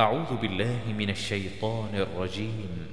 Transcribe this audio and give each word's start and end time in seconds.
أعوذ 0.00 0.36
بالله 0.42 0.78
من 0.98 1.10
الشيطان 1.10 1.90
الرجيم. 1.94 2.86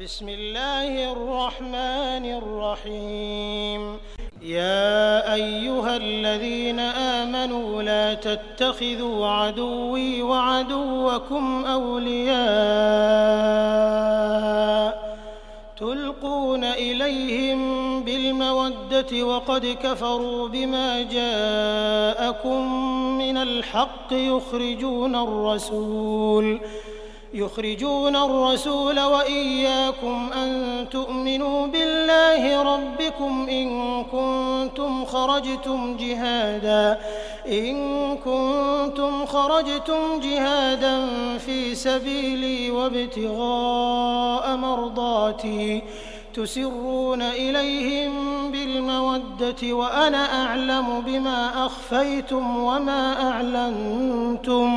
بسم 0.00 0.28
الله 0.28 1.12
الرحمن 1.12 2.24
الرحيم. 2.40 3.96
يا 4.42 5.34
أيها 5.34 5.96
الذين 5.96 6.80
آمنوا 7.20 7.82
لا 7.82 8.14
تتخذوا 8.14 9.26
عدوي 9.28 10.22
وعدوكم 10.22 11.64
أولياء. 11.64 12.42
تلقون 15.82 16.64
إليهم 16.64 17.60
بالمودة 18.02 19.22
وقد 19.22 19.66
كفروا 19.82 20.48
بما 20.48 21.02
جاءكم 21.02 22.72
من 23.18 23.36
الحق 23.36 24.12
يخرجون 24.12 25.14
الرسول 25.16 26.60
يخرجون 27.34 28.16
الرسول 28.16 29.00
وإياكم 29.00 30.30
أن 30.32 30.86
تؤمنوا 30.90 31.66
بالله 31.66 32.62
ربكم 32.74 33.46
إن 33.50 34.04
كنتم 34.04 35.04
خرجتم 35.04 35.96
جهادا 35.96 37.00
إن 37.48 37.76
كنتم 38.16 38.71
خرجتم 39.42 40.20
جهادا 40.20 40.96
في 41.38 41.74
سبيلي 41.74 42.70
وابتغاء 42.70 44.56
مرضاتي 44.56 45.82
تسرون 46.34 47.22
إليهم 47.22 48.12
بالمودة 48.52 49.62
وأنا 49.72 50.44
أعلم 50.44 51.00
بما 51.00 51.66
أخفيتم 51.66 52.56
وما 52.56 53.30
أعلنتم 53.30 54.70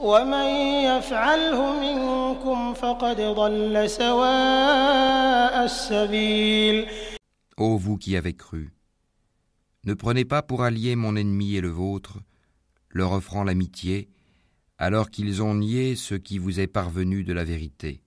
ومن 0.00 0.48
يفعله 0.90 1.60
منكم 1.80 2.74
فقد 2.74 3.20
ضل 3.20 3.90
سواء 3.90 5.64
السبيل. 5.64 6.86
Ô 7.56 7.78
vous 7.78 7.96
qui 7.96 8.16
avez 8.16 8.34
cru, 8.34 8.72
ne 9.84 9.94
prenez 9.94 10.26
pas 10.26 10.42
pour 10.42 10.62
allié 10.62 10.94
mon 10.96 11.16
ennemi 11.16 11.56
et 11.56 11.62
le 11.62 11.70
vôtre, 11.70 12.18
leur 12.94 13.12
offrant 13.12 13.44
l'amitié, 13.44 14.08
alors 14.78 15.10
qu'ils 15.10 15.42
ont 15.42 15.54
nié 15.54 15.96
ce 15.96 16.14
qui 16.14 16.38
vous 16.38 16.60
est 16.60 16.66
parvenu 16.66 17.24
de 17.24 17.32
la 17.32 17.44
vérité. 17.44 18.02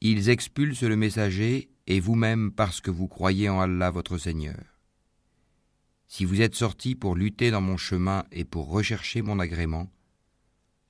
Ils 0.00 0.28
expulsent 0.28 0.82
le 0.82 0.96
messager 0.96 1.68
et 1.86 2.00
vous-même 2.00 2.52
parce 2.52 2.80
que 2.80 2.90
vous 2.90 3.08
croyez 3.08 3.48
en 3.48 3.60
Allah 3.60 3.90
votre 3.90 4.18
Seigneur. 4.18 4.62
Si 6.06 6.24
vous 6.24 6.40
êtes 6.40 6.54
sortis 6.54 6.94
pour 6.94 7.16
lutter 7.16 7.50
dans 7.50 7.60
mon 7.60 7.76
chemin 7.76 8.24
et 8.30 8.44
pour 8.44 8.68
rechercher 8.68 9.22
mon 9.22 9.38
agrément, 9.38 9.90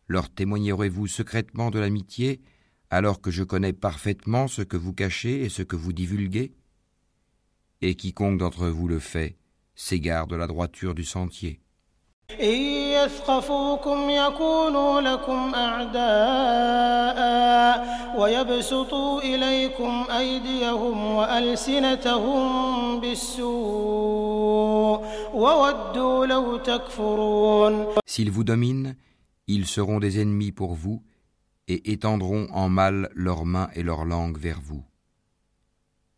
leur 0.07 0.29
témoignerez-vous 0.29 1.07
secrètement 1.07 1.71
de 1.71 1.79
l'amitié 1.79 2.43
alors 2.91 3.21
que 3.21 3.31
je 3.31 3.43
connais 3.43 3.73
parfaitement 3.73 4.49
ce 4.49 4.63
que 4.63 4.77
vous 4.77 4.93
cachez 4.93 5.43
et 5.43 5.49
ce 5.49 5.63
que 5.63 5.77
vous 5.77 5.93
divulguez? 5.93 6.55
Et 7.81 7.95
quiconque 7.95 8.39
d'entre 8.39 8.69
vous 8.69 8.89
le 8.89 8.99
fait 8.99 9.37
s'égare 9.75 10.27
de 10.27 10.37
la 10.37 10.47
droiture 10.47 10.95
du 10.95 11.05
sentier. 11.05 11.61
إن 12.42 12.62
يثقفوكم 12.96 14.10
يكونوا 14.10 15.02
لكم 15.02 15.56
أعداء 15.56 17.20
ويبسطوا 18.20 19.22
إليكم 19.22 20.06
أيديهم 20.18 21.06
وألسنتهم 21.16 23.00
بالسوء 23.00 23.50
وودوا 25.34 26.26
لو 26.26 26.58
تكفرون 26.58 27.88
S'ils 28.06 28.32
vous 28.32 28.44
dominent, 28.44 28.96
ils 29.48 29.68
seront 29.68 30.00
des 30.00 30.20
ennemis 30.22 30.52
pour 30.52 30.76
vous 30.76 31.02
et 31.68 31.92
étendront 31.92 32.48
en 32.52 32.70
mal 32.70 33.10
leurs 33.16 33.46
mains 33.46 33.70
et 33.76 33.84
leurs 33.84 34.06
langues 34.06 34.38
vers 34.38 34.62
vous. 34.62 34.84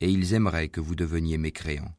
Et 0.02 0.09
ils 0.09 0.34
aimeraient 0.34 0.70
que 0.70 0.81
vous 0.81 0.95
deveniez 0.95 1.38
mécréants. 1.38 1.94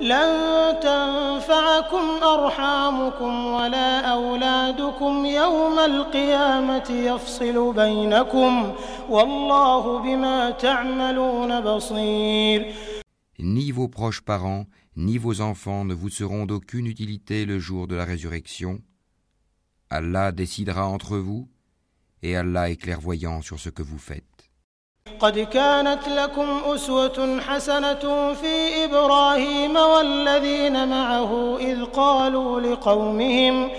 لن 0.00 0.80
تنفعكم 0.80 2.22
أرحامكم 2.22 3.46
ولا 3.46 4.00
أولادكم 4.00 5.26
يوم 5.26 5.78
القيامة 5.78 6.90
يفصل 6.90 7.74
بينكم 7.74 8.72
والله 9.08 9.98
بما 9.98 10.50
تعملون 10.50 11.60
بصير 11.60 12.74
Ni 13.40 13.70
vos 13.70 13.88
proches 13.88 14.20
parents, 14.20 14.66
ni 14.96 15.16
vos 15.16 15.40
enfants 15.40 15.84
ne 15.84 15.94
vous 15.94 16.08
seront 16.08 16.44
d'aucune 16.44 16.86
utilité 16.86 17.44
le 17.44 17.60
jour 17.60 17.86
de 17.86 17.94
la 17.94 18.04
résurrection. 18.04 18.80
Allah 19.90 20.32
décidera 20.32 20.88
entre 20.88 21.18
vous, 21.18 21.48
et 22.24 22.36
Allah 22.36 22.68
est 22.68 22.76
clairvoyant 22.76 23.40
sur 23.40 23.60
ce 23.60 23.68
que 23.70 23.84
vous 23.84 23.98
faites. 23.98 24.31
قد 25.19 25.39
كانت 25.39 26.07
لكم 26.07 26.61
أسوة 26.65 27.39
حسنة 27.47 28.33
في 28.33 28.85
إبراهيم 28.85 29.75
والذين 29.75 30.87
معه 30.87 31.57
إذ 31.59 31.85
قالوا 31.85 32.59
لقومهم 32.61 33.69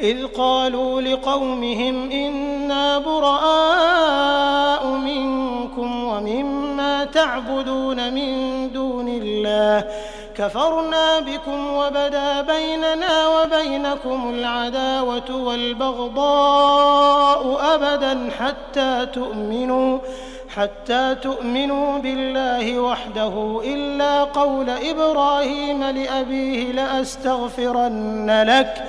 إذ 0.00 0.26
قالوا 0.26 1.00
لقومهم 1.00 2.10
إنا 2.10 2.98
براء 2.98 4.86
منكم 4.86 6.04
ومما 6.04 7.04
تعبدون 7.04 8.14
من 8.14 8.72
دون 8.72 9.08
الله 9.08 9.84
كفرنا 10.34 11.20
بكم 11.20 11.74
وبدا 11.74 12.40
بيننا 12.40 13.28
وبينكم 13.28 14.34
العداوة 14.34 15.36
والبغضاء 15.36 16.80
أبدا 17.74 18.30
حتى 18.38 19.06
تؤمنوا 19.06 19.98
حتى 20.56 21.14
تؤمنوا 21.14 21.98
بالله 21.98 22.78
وحده 22.78 23.60
إلا 23.64 24.24
قول 24.24 24.70
إبراهيم 24.70 25.84
لأبيه 25.84 26.72
لأستغفرن 26.72 28.30
لك 28.42 28.84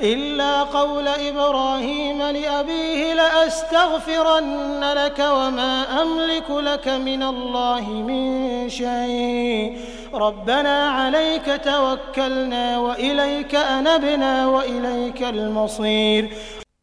إلا 0.00 0.62
قول 0.62 1.08
إبراهيم 1.08 2.22
لأبيه 2.22 3.14
لأستغفرن 3.14 4.80
لك 4.80 5.18
وما 5.18 6.02
أملك 6.02 6.50
لك 6.50 6.88
من 6.88 7.22
الله 7.22 7.90
من 7.90 8.68
شيء. 8.68 9.78
ربنا 10.14 10.90
عليك 10.90 11.60
توكلنا 11.64 12.78
وإليك 12.78 13.54
أنبنا 13.54 14.46
وإليك 14.46 15.22
المصير. 15.22 16.30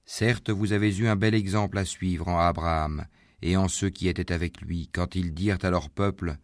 Certes, 0.05 0.51
vous 0.51 0.73
avez 0.73 0.91
eu 0.99 1.07
un 1.07 1.15
bel 1.15 1.33
exemple 1.33 1.77
à 1.77 1.85
suivre 1.85 2.27
en 2.27 2.37
Abraham. 2.37 3.05
Et 3.41 3.57
en 3.57 3.67
ceux 3.67 3.89
qui 3.89 4.07
étaient 4.07 4.31
avec 4.31 4.61
lui, 4.61 4.89
quand 4.91 5.15
ils 5.15 5.33
dirent 5.33 5.63
à 5.63 5.69
leur 5.69 5.89
peuple 5.89 6.37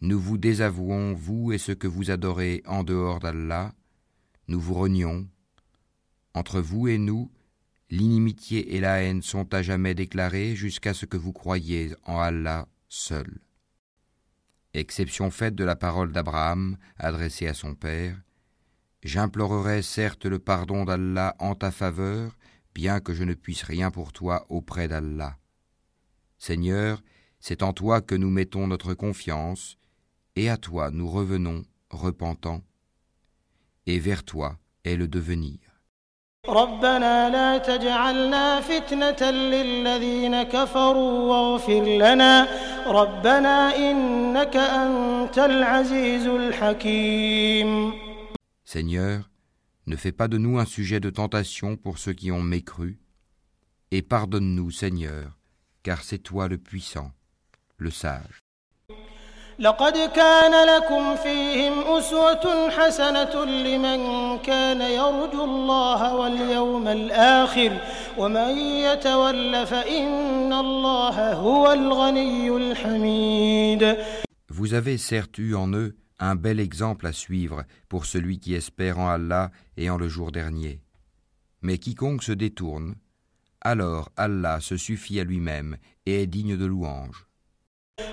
Nous 0.00 0.20
vous 0.20 0.38
désavouons, 0.38 1.14
vous 1.14 1.52
et 1.52 1.58
ce 1.58 1.72
que 1.72 1.86
vous 1.86 2.10
adorez 2.10 2.62
en 2.66 2.84
dehors 2.84 3.20
d'Allah, 3.20 3.74
nous 4.48 4.60
vous 4.60 4.74
renions. 4.74 5.28
Entre 6.34 6.60
vous 6.60 6.88
et 6.88 6.98
nous, 6.98 7.30
l'inimitié 7.90 8.76
et 8.76 8.80
la 8.80 9.02
haine 9.02 9.22
sont 9.22 9.52
à 9.54 9.62
jamais 9.62 9.94
déclarées 9.94 10.54
jusqu'à 10.54 10.94
ce 10.94 11.06
que 11.06 11.16
vous 11.16 11.32
croyiez 11.32 11.94
en 12.04 12.18
Allah 12.18 12.68
seul. 12.88 13.40
Exception 14.74 15.30
faite 15.30 15.54
de 15.54 15.64
la 15.64 15.76
parole 15.76 16.12
d'Abraham 16.12 16.76
adressée 16.98 17.46
à 17.46 17.54
son 17.54 17.74
père, 17.74 18.20
J'implorerai 19.02 19.82
certes 19.82 20.26
le 20.26 20.40
pardon 20.40 20.84
d'Allah 20.84 21.36
en 21.38 21.54
ta 21.54 21.70
faveur, 21.70 22.36
bien 22.74 23.00
que 23.00 23.14
je 23.14 23.22
ne 23.22 23.34
puisse 23.34 23.62
rien 23.62 23.90
pour 23.90 24.12
toi 24.12 24.44
auprès 24.48 24.88
d'Allah. 24.88 25.38
Seigneur, 26.38 27.02
c'est 27.40 27.62
en 27.62 27.72
toi 27.72 28.00
que 28.00 28.14
nous 28.14 28.30
mettons 28.30 28.66
notre 28.66 28.94
confiance, 28.94 29.76
et 30.36 30.48
à 30.48 30.56
toi 30.56 30.90
nous 30.90 31.08
revenons, 31.08 31.64
repentants, 31.90 32.62
et 33.86 33.98
vers 33.98 34.24
toi 34.24 34.58
est 34.84 34.96
le 34.96 35.08
devenir. 35.08 35.58
Seigneur, 48.64 49.30
ne 49.86 49.96
fais 49.96 50.12
pas 50.12 50.28
de 50.28 50.38
nous 50.38 50.58
un 50.58 50.64
sujet 50.64 51.00
de 51.00 51.10
tentation 51.10 51.76
pour 51.76 51.98
ceux 51.98 52.12
qui 52.12 52.30
ont 52.30 52.42
mécru, 52.42 53.00
et 53.90 54.02
pardonne-nous, 54.02 54.70
Seigneur, 54.70 55.37
car 55.83 56.03
c'est 56.03 56.19
toi 56.19 56.47
le 56.47 56.57
puissant, 56.57 57.11
le 57.77 57.91
sage. 57.91 58.39
لقد 59.59 59.93
كان 60.15 60.67
لكم 60.67 61.15
فيهم 61.15 61.73
أسوة 61.97 62.69
حسنة 62.69 63.45
لمن 63.45 63.99
كان 64.39 64.81
يرجو 64.81 65.43
الله 65.43 66.15
واليوم 66.15 66.87
الآخر 66.87 67.77
ومن 68.17 68.57
يتول 68.57 69.67
فإن 69.67 70.53
الله 70.53 71.33
هو 71.33 71.71
الغني 71.71 72.49
الحميد 72.57 73.97
Vous 74.49 74.73
avez 74.73 74.97
certes 74.97 75.37
eu 75.37 75.55
en 75.55 75.67
eux 75.73 75.95
un 76.19 76.35
bel 76.35 76.59
exemple 76.59 77.05
à 77.07 77.11
suivre 77.11 77.63
pour 77.89 78.05
celui 78.05 78.39
qui 78.39 78.53
espère 78.53 78.99
en 78.99 79.09
Allah 79.09 79.51
et 79.77 79.89
en 79.89 79.97
le 79.97 80.07
jour 80.07 80.31
dernier. 80.31 80.81
Mais 81.61 81.77
quiconque 81.77 82.23
se 82.23 82.31
détourne, 82.31 82.95
alors 83.67 84.09
Allah 84.17 84.59
se 84.59 84.77
suffit 84.77 85.19
à 85.19 85.23
lui-même 85.23 85.77
et 86.05 86.23
est 86.23 86.27
digne 86.27 86.57
de 86.57 86.65
louange. 86.65 87.27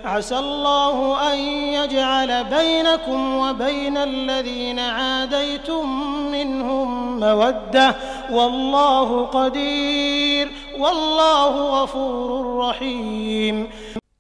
عسى 0.05 0.39
الله 0.39 1.33
أن 1.33 1.39
يجعل 1.73 2.45
بينكم 2.45 3.35
وبين 3.35 3.97
الذين 3.97 4.79
عاديتم 4.79 5.85
منهم 6.33 7.21
مودة 7.21 7.97
والله 8.31 9.27
قدير 9.27 10.49
والله 10.79 11.83
غفور 11.83 12.59
رحيم 12.59 13.69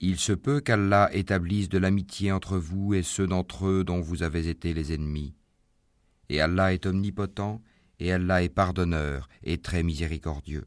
Il 0.03 0.19
se 0.19 0.33
peut 0.33 0.61
qu'Allah 0.61 1.11
établisse 1.13 1.69
de 1.69 1.77
l'amitié 1.77 2.33
entre 2.33 2.57
vous 2.57 2.95
et 2.95 3.03
ceux 3.03 3.27
d'entre 3.27 3.67
eux 3.67 3.85
dont 3.85 4.01
vous 4.01 4.23
avez 4.23 4.49
été 4.49 4.73
les 4.73 4.95
ennemis. 4.95 5.35
Et 6.31 6.41
Allah 6.41 6.73
est 6.73 6.87
omnipotent, 6.87 7.61
et 7.99 8.11
Allah 8.11 8.43
est 8.43 8.49
pardonneur 8.49 9.29
et 9.43 9.59
très 9.59 9.83
miséricordieux. 9.83 10.67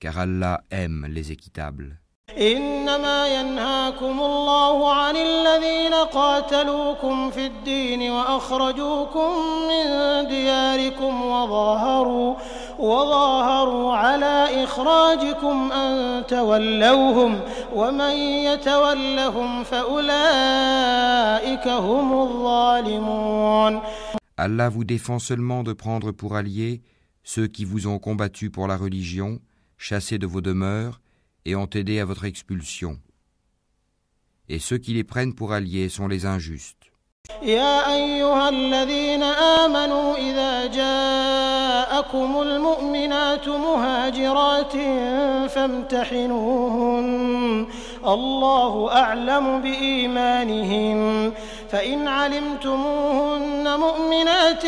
car 0.00 0.18
Allah 0.18 0.60
aime 0.70 1.06
les 1.08 1.32
équitables. 1.32 1.96
إنما 2.38 3.28
ينهاكم 3.28 4.20
الله 4.20 4.92
عن 4.94 5.16
الذين 5.16 5.94
قاتلوكم 5.94 7.30
في 7.30 7.46
الدين 7.46 8.10
وأخرجوكم 8.10 9.30
من 9.68 9.86
دياركم 10.28 11.22
وظاهروا 11.26 12.34
وظاهروا 12.78 13.92
على 13.96 14.64
إخراجكم 14.64 15.72
أن 15.72 16.26
تولوهم 16.26 17.40
ومن 17.74 18.10
يتولهم 18.48 19.64
فأولئك 19.64 21.68
هم 21.68 22.22
الظالمون 22.22 23.80
Allah 24.38 24.68
vous 24.68 24.84
défend 24.84 25.18
seulement 25.18 25.62
de 25.62 25.72
prendre 25.72 26.12
pour 26.12 26.36
alliés 26.36 26.82
ceux 27.24 27.46
qui 27.46 27.64
vous 27.64 27.86
ont 27.86 27.98
combattu 27.98 28.50
pour 28.50 28.68
la 28.68 28.76
religion 28.76 29.38
chassés 29.80 30.18
de 30.18 30.26
vos 30.26 30.40
demeures 30.40 31.00
et 31.44 31.54
ont 31.54 31.70
aidé 31.72 32.00
à 32.00 32.04
votre 32.04 32.24
expulsion. 32.24 32.98
Et 34.48 34.58
ceux 34.58 34.78
qui 34.78 34.94
les 34.94 35.04
prennent 35.04 35.34
pour 35.34 35.52
alliés 35.52 35.88
sont 35.88 36.08
les 36.08 36.26
injustes. 36.26 36.86
يا 37.42 37.94
أيها 37.94 38.48
الذين 38.48 39.22
آمنوا 39.62 40.16
إذا 40.16 40.66
جاءكم 40.66 42.42
المؤمنات 42.42 43.48
مهاجرات 43.48 44.72
فامتحنوهن 45.50 47.19
الله 48.07 48.91
أعلم 48.95 49.61
بإيمانهن 49.61 51.31
فإن 51.71 52.07
علمتموهن 52.07 53.79
مؤمنات 53.79 54.63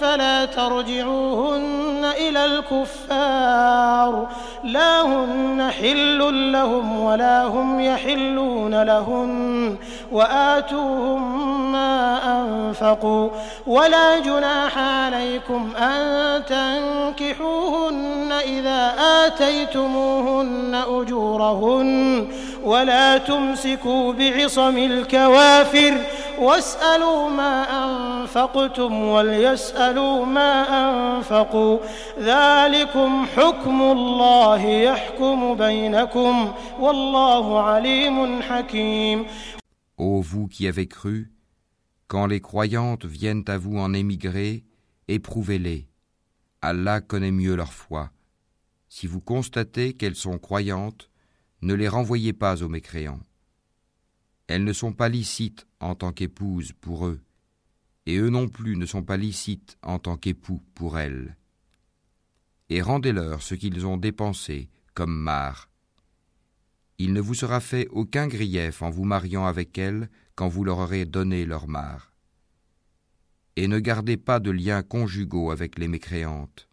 فلا 0.00 0.44
ترجعوهن 0.44 2.04
إلى 2.16 2.44
الكفار. 2.44 4.28
لا 4.64 5.02
هن 5.02 5.70
حل 5.70 6.52
لهم 6.52 7.00
ولا 7.00 7.46
هم 7.46 7.80
يحلون 7.80 8.82
لهن 8.82 9.76
وآتوهم 10.12 11.72
ما 11.72 12.16
أنفقوا 12.74 13.30
ولا 13.66 14.18
جناح 14.18 14.78
عليكم 14.78 15.76
أن 15.76 16.44
تنكحوهن 16.44 18.32
إذا 18.32 18.94
آتيتموهن 19.26 20.74
أجورهن 20.88 22.28
ولا 22.64 23.18
تمسكوا 23.18 24.12
بعصم 24.12 24.78
الكوافر 24.78 25.94
واسألوا 26.38 27.30
ما 27.30 27.66
أنفقتم 27.84 29.08
وليسألوا 29.08 30.26
ما 30.26 30.52
أنفقوا 30.84 31.78
ذلكم 32.18 33.26
حكم 33.36 33.82
الله 33.82 34.66
يحكم 34.66 35.54
بينكم 35.54 36.52
والله 36.80 37.62
عليم 37.62 38.42
حكيم 38.42 39.26
Ô 39.96 40.20
vous 40.20 40.48
qui 40.48 40.66
avez 40.66 40.88
cru, 40.88 41.28
quand 42.08 42.26
les 42.26 42.40
croyantes 42.40 43.04
viennent 43.04 43.44
à 43.46 43.58
vous 43.58 43.78
en 43.78 43.94
émigrer, 43.94 44.64
éprouvez-les. 45.08 45.88
Allah 46.60 47.00
connaît 47.00 47.32
mieux 47.32 47.56
leur 47.56 47.72
foi. 47.72 48.12
Si 48.88 49.06
vous 49.06 49.20
constatez 49.20 49.94
qu'elles 49.94 50.16
sont 50.16 50.38
croyantes, 50.38 51.10
ne 51.62 51.74
les 51.74 51.88
renvoyez 51.88 52.32
pas 52.32 52.62
aux 52.62 52.68
mécréants. 52.68 53.22
Elles 54.46 54.64
ne 54.64 54.72
sont 54.72 54.92
pas 54.92 55.08
licites 55.08 55.66
en 55.80 55.94
tant 55.94 56.12
qu'épouses 56.12 56.72
pour 56.72 57.06
eux, 57.06 57.20
et 58.06 58.16
eux 58.16 58.28
non 58.28 58.48
plus 58.48 58.76
ne 58.76 58.86
sont 58.86 59.02
pas 59.02 59.16
licites 59.16 59.78
en 59.82 59.98
tant 59.98 60.16
qu'époux 60.16 60.62
pour 60.74 60.98
elles. 60.98 61.36
Et 62.68 62.82
rendez-leur 62.82 63.42
ce 63.42 63.54
qu'ils 63.54 63.86
ont 63.86 63.96
dépensé 63.96 64.68
comme 64.94 65.14
mar. 65.14 65.70
Il 66.98 67.12
ne 67.12 67.20
vous 67.20 67.34
sera 67.34 67.60
fait 67.60 67.88
aucun 67.90 68.28
grief 68.28 68.82
en 68.82 68.90
vous 68.90 69.04
mariant 69.04 69.46
avec 69.46 69.76
elles 69.78 70.08
quand 70.34 70.48
vous 70.48 70.64
leur 70.64 70.78
aurez 70.78 71.04
donné 71.04 71.44
leur 71.44 71.66
mar. 71.66 72.12
Et 73.56 73.68
ne 73.68 73.78
gardez 73.78 74.16
pas 74.16 74.40
de 74.40 74.50
liens 74.50 74.82
conjugaux 74.82 75.50
avec 75.50 75.78
les 75.78 75.88
mécréantes. 75.88 76.68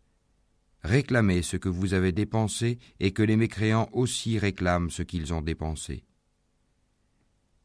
Réclamez 0.84 1.44
ce 1.44 1.58
que 1.58 1.70
vous 1.70 1.94
avez 1.94 2.12
dépensé 2.12 2.80
et 3.00 3.12
que 3.12 3.22
les 3.22 3.36
mécréants 3.36 3.90
aussi 3.94 4.40
réclament 4.40 4.90
ce 4.90 5.04
qu'ils 5.04 5.34
ont 5.34 5.42
dépensé. 5.42 6.04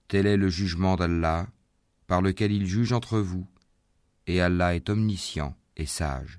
Tel 0.08 0.26
est 0.26 0.36
le 0.36 0.48
jugement 0.48 0.96
d'Allah, 0.96 1.48
par 2.06 2.22
lequel 2.22 2.52
il 2.52 2.66
juge 2.66 2.92
entre 2.92 3.18
vous, 3.18 3.46
et 4.26 4.40
Allah 4.40 4.74
est 4.74 4.90
omniscient 4.90 5.56
et 5.76 5.86
sage. 5.86 6.38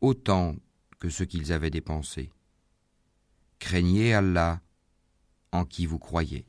autant 0.00 0.54
que 0.98 1.08
ce 1.08 1.24
qu'ils 1.24 1.52
avaient 1.52 1.70
dépensé. 1.70 2.30
Craignez 3.58 4.14
Allah 4.14 4.60
en 5.52 5.64
qui 5.64 5.86
vous 5.86 5.98
croyez. 5.98 6.46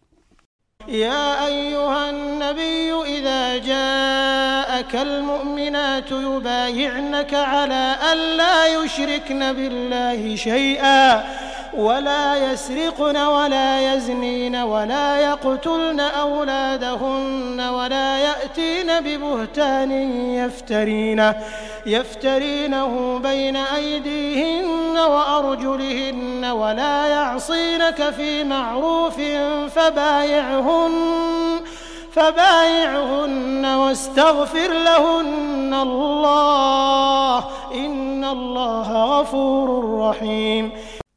يا 0.88 1.46
أيها 1.46 2.10
النبي 2.10 2.94
إذا 3.20 3.58
جاءك 3.58 4.96
المؤمنات 4.96 6.12
يبايعنك 6.12 7.34
على 7.34 7.98
أن 8.12 8.38
لا 8.38 8.84
يشركن 8.84 9.54
بالله 9.54 10.36
شيئا 10.36 11.24
ولا 11.75 12.53
يسرقن 12.53 13.17
ولا 13.17 13.95
يزنين 13.95 14.57
ولا 14.57 15.17
يقتلن 15.17 16.01
أولادهن 16.01 17.61
ولا 17.61 18.19
يأتين 18.19 19.01
ببهتان 19.01 19.91
يفترينه 20.35 21.37
يفترينه 21.87 23.19
بين 23.19 23.57
أيديهن 23.57 24.97
وأرجلهن 24.99 26.45
ولا 26.45 27.07
يعصينك 27.07 28.11
في 28.17 28.45
معروف 28.45 29.21
فبايعهن 29.75 30.93
فبايعهن 32.13 33.67
واستغفر 33.67 34.73
لهن 34.73 35.75
الله 35.75 37.39
إن 37.75 38.25
الله 38.25 39.05
غفور 39.21 39.99
رحيم 40.01 40.73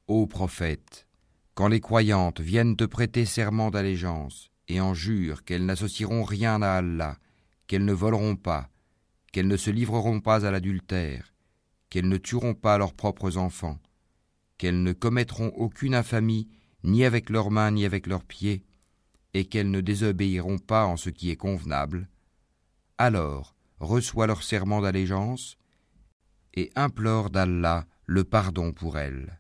Ô 0.10 0.26
prophète, 0.26 1.06
quand 1.54 1.68
les 1.68 1.82
croyantes 1.82 2.42
viennent 2.42 2.76
te 2.76 2.84
prêter 2.84 3.26
serment 3.26 3.70
d'allégeance 3.70 4.50
et 4.68 4.82
en 4.82 4.96
jurent 4.96 5.44
qu'elles 5.44 5.68
n'associeront 5.68 6.24
rien 6.24 6.64
à 6.64 6.78
Allah, 6.78 7.20
qu'elles 7.68 7.86
ne 7.86 7.94
voleront 7.94 8.36
pas, 8.36 8.72
qu'elles 9.32 9.48
ne 9.48 9.56
se 9.56 9.70
livreront 9.70 10.20
pas 10.20 10.48
à 10.48 10.52
l'adultère, 10.52 11.36
qu'elles 11.92 12.10
ne 12.10 12.18
tueront 12.18 12.56
pas 12.56 12.80
leurs 12.80 12.96
propres 12.96 13.38
enfants, 13.38 13.78
qu'elles 14.58 14.82
ne 14.82 14.94
commettront 14.94 15.50
aucune 15.50 15.94
infamie 15.94 16.50
ni 16.84 17.06
avec 17.06 17.30
leurs 17.30 17.52
mains 17.52 17.70
ni 17.70 17.86
avec 17.86 18.08
leurs 18.08 18.26
pieds, 18.26 18.66
et 19.36 19.46
qu'elles 19.46 19.70
ne 19.70 19.80
désobéiront 19.80 20.58
pas 20.58 20.88
en 20.88 20.98
ce 20.98 21.12
qui 21.12 21.30
est 21.30 21.36
convenable, 21.36 22.10
alors 22.98 23.54
reçois 23.80 24.26
leur 24.26 24.42
serment 24.42 24.82
d'allégeance 24.82 25.56
et 26.56 26.72
implore 26.76 27.30
d'Allah 27.30 27.86
le 28.08 28.24
pardon 28.24 28.74
pour 28.74 28.98
elles. 28.98 29.40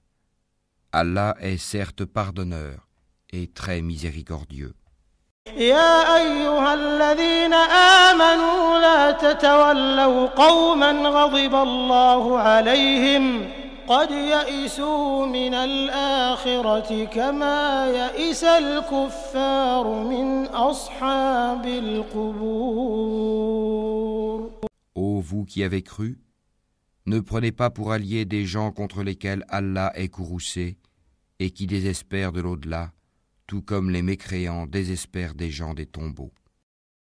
Allah 0.92 1.34
est 1.40 1.58
certes 1.58 2.04
pardonneur 2.04 2.88
et 3.30 3.48
très 3.48 3.80
miséricordieux. 3.82 4.74
يا 5.56 6.16
أيها 6.16 6.74
الذين 6.74 7.52
آمنوا 7.52 8.78
لا 8.78 9.10
تتولوا 9.10 10.26
قوما 10.26 10.90
غضب 11.08 11.54
الله 11.54 12.38
عليهم 12.38 13.50
قد 13.88 14.10
يئسوا 14.10 15.26
من 15.26 15.54
الآخرة 15.54 17.04
كما 17.04 17.86
يئس 17.86 18.44
الكفار 18.44 19.88
من 19.88 20.46
أصحاب 20.46 21.66
القبور 23.44 24.50
Ô 24.94 25.20
vous 25.20 25.44
qui 25.44 25.62
avez 25.64 25.82
cru, 25.82 26.18
ne 27.09 27.19
prenez 27.19 27.51
pas 27.51 27.71
pour 27.71 27.91
alliés 27.91 28.25
des 28.25 28.45
gens 28.45 28.71
contre 28.71 29.01
lesquels 29.01 29.43
Allah 29.49 29.91
est 29.95 30.09
courroucé 30.09 30.77
et 31.39 31.49
qui 31.49 31.65
désespèrent 31.65 32.31
de 32.31 32.39
l'au-delà, 32.39 32.93
tout 33.47 33.63
comme 33.63 33.89
les 33.89 34.03
mécréants 34.03 34.67
désespèrent 34.67 35.33
des 35.33 35.49
gens 35.49 35.73
des 35.73 35.87
tombeaux. 35.87 36.31